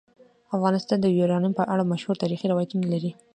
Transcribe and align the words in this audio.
افغانستان 0.55 0.97
د 1.01 1.05
یورانیم 1.17 1.53
په 1.59 1.63
اړه 1.73 1.89
مشهور 1.91 2.15
تاریخی 2.23 2.47
روایتونه 2.49 2.85
لري. 2.93 3.11